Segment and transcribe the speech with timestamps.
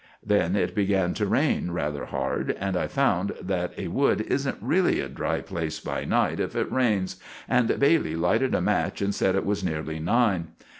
[0.25, 4.99] Then it began to rain rather hard, and I found that a wood isn't really
[4.99, 9.35] a dry place by night if it rains, and Bailey lighted a match, and sed
[9.35, 10.53] it was nearly nine.